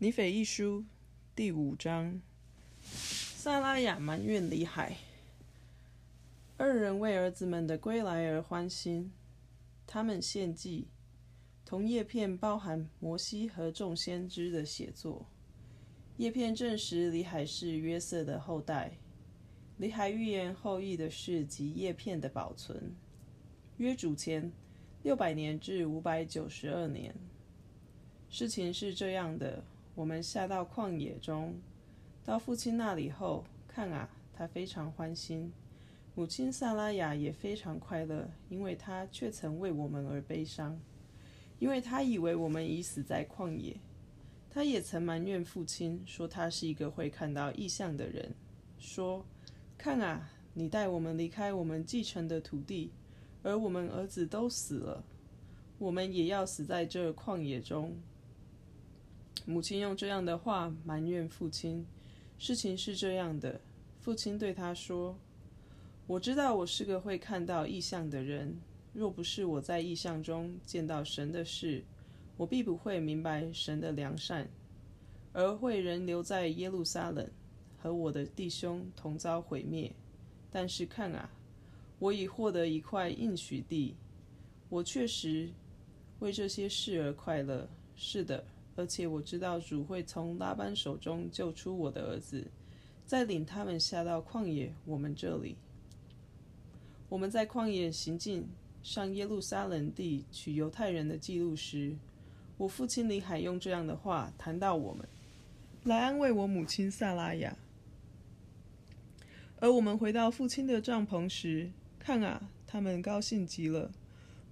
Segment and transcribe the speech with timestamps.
[0.00, 0.84] 尼斐一书
[1.34, 2.22] 第五章：
[2.82, 4.96] 萨拉雅埋怨里海。
[6.56, 9.10] 二人为儿子们的归来而欢心。
[9.88, 10.86] 他们献祭，
[11.64, 15.26] 同叶片包含摩西和众先知的写作。
[16.18, 18.92] 叶片证实里海是约瑟的后代。
[19.78, 22.94] 里海预言后裔的事及叶片的保存。
[23.78, 24.52] 约主前
[25.02, 27.12] 六百年至五百九十二年。
[28.30, 29.60] 事情是这样的。
[29.98, 31.60] 我们下到旷野中，
[32.24, 35.52] 到父亲那里后，看啊，他非常欢心。
[36.14, 40.78] 母亲萨拉雅也非常快乐，因为她却曾为我们而悲伤，
[41.58, 43.76] 因为她以为我们已死在旷野。
[44.48, 48.32] 她也曾埋怨父亲，说他是一个会看到异象的人，
[48.78, 49.26] 说
[49.76, 52.92] ：“看啊，你带我们离开我们继承的土地，
[53.42, 55.02] 而我们儿子都死了，
[55.76, 57.96] 我们也要死在这旷野中。”
[59.46, 61.86] 母亲用这样的话埋怨父亲。
[62.38, 63.60] 事情是这样的，
[64.00, 65.18] 父亲对他说
[66.06, 68.56] ：“我知道我是个会看到异象的人。
[68.92, 71.82] 若不是我在异象中见到神的事，
[72.36, 74.48] 我必不会明白神的良善，
[75.32, 77.28] 而会仍留在耶路撒冷，
[77.76, 79.92] 和我的弟兄同遭毁灭。
[80.50, 81.28] 但是看啊，
[81.98, 83.96] 我已获得一块应许地，
[84.68, 85.50] 我确实
[86.20, 87.68] 为这些事而快乐。
[87.96, 88.44] 是的。”
[88.78, 92.46] 而且我知道主会从拉班手中救出我的儿子，
[93.04, 95.56] 再领他们下到旷野我们这里。
[97.08, 98.46] 我们在旷野行进，
[98.84, 101.96] 上耶路撒冷地取犹太人的记录时，
[102.56, 105.04] 我父亲李海用这样的话谈到我们，
[105.82, 107.58] 来安慰我母亲萨拉雅。
[109.58, 111.68] 而我们回到父亲的帐篷时，
[111.98, 113.90] 看啊，他们高兴极了，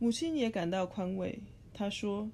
[0.00, 1.38] 母亲也感到宽慰。
[1.72, 2.28] 她说。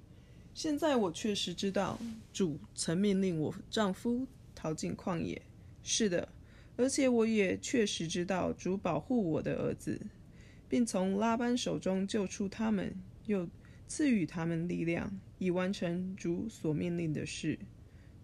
[0.55, 1.98] 现在我确实知道，
[2.33, 5.41] 主曾命令我丈夫逃进旷野。
[5.83, 6.28] 是的，
[6.77, 10.01] 而且我也确实知道，主保护我的儿子，
[10.68, 12.95] 并从拉班手中救出他们，
[13.27, 13.48] 又
[13.89, 17.58] 赐予他们力量，以完成主所命令的事。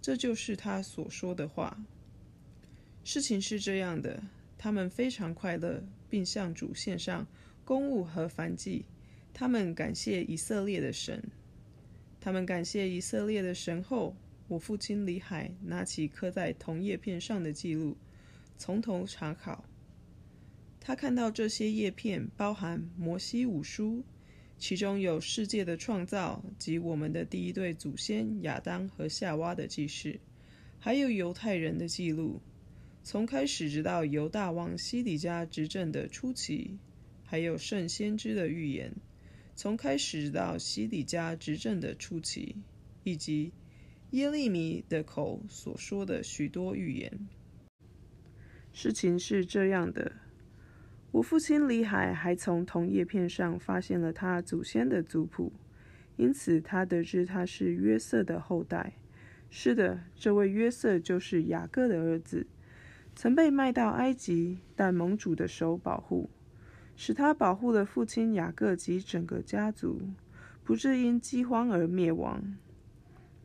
[0.00, 1.82] 这就是他所说的话。
[3.02, 4.22] 事情是这样的，
[4.58, 7.26] 他们非常快乐，并向主献上
[7.64, 8.84] 公物和燔祭。
[9.32, 11.22] 他们感谢以色列的神。
[12.28, 14.14] 他们感谢以色列的神后，
[14.48, 17.96] 我父亲李海拿起刻在铜叶片上的记录，
[18.58, 19.64] 从头查考。
[20.78, 24.04] 他看到这些叶片包含摩西五书，
[24.58, 30.20] 其中有世界的创造及我们的第一对祖先亚当和夏娃的记事，
[30.78, 32.42] 还有犹太人的记录，
[33.02, 36.76] 从开始直到犹大王西底家执政的初期，
[37.24, 38.92] 还有圣先知的预言。
[39.60, 42.54] 从开始到西底家执政的初期，
[43.02, 43.52] 以及
[44.10, 47.26] 耶利米的口所说的许多预言。
[48.72, 50.12] 事情是这样的：
[51.10, 55.52] 我父亲李海还从铜叶片上发现了他祖先的族谱，
[56.16, 58.92] 因此他得知他是约瑟的后代。
[59.50, 62.46] 是的，这位约瑟就是雅各的儿子，
[63.16, 66.30] 曾被卖到埃及，但盟主的手保护。
[67.00, 70.00] 使他保护了父亲雅各及整个家族，
[70.64, 72.56] 不致因饥荒而灭亡。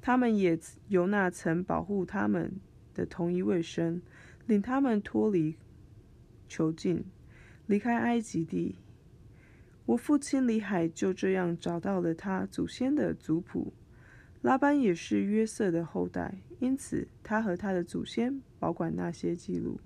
[0.01, 2.51] 他们也由那曾保护他们
[2.95, 4.01] 的同一位神，
[4.47, 5.55] 领他们脱离
[6.49, 7.05] 囚禁，
[7.67, 8.75] 离开埃及地。
[9.85, 13.71] 我父亲李海就这样找到了他祖先的族谱。
[14.41, 19.79] 拉班也是约瑟的后代，因此他和他的祖先保管那些记录。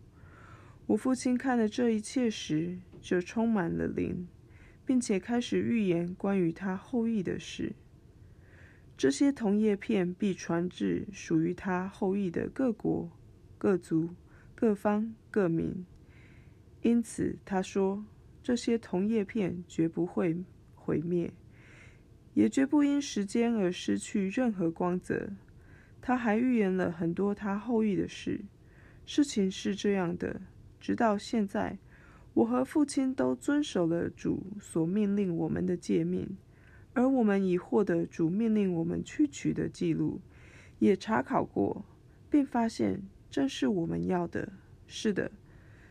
[0.88, 4.26] 我父亲看了这一切时，就充满了灵，
[4.86, 7.74] 并且开始预言关于他后裔的事。
[8.96, 13.12] 这些铜叶片必传至属于他后裔的各国、
[13.58, 14.16] 各族、
[14.56, 15.86] 各方、各民。
[16.82, 18.06] 因此，他说，
[18.42, 20.38] 这些铜叶片绝不会
[20.74, 21.34] 毁灭，
[22.34, 25.32] 也绝不因时间而失去任何光泽。
[26.02, 28.46] 他还预言了很多他后裔的事。
[29.06, 30.42] 事情是这样的。
[30.80, 31.78] 直到现在，
[32.34, 36.38] 我和父亲都遵守了主所命令我们的诫命，
[36.94, 40.22] 而我们已获得主命令我们去取的记录，
[40.80, 41.84] 也查考过，
[42.30, 44.54] 并发现正是我们要的。
[44.86, 45.32] 是的，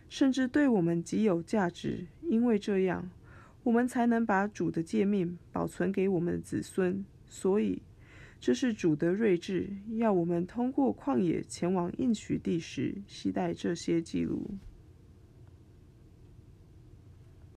[0.09, 3.11] 甚至对我们极有价值，因为这样，
[3.65, 7.05] 我们才能把主的诫命保存给我们的子孙。
[7.29, 7.83] 所以，
[8.41, 14.51] 这是主的睿智，要我们通过旷野前往应许地时，携带这些记录。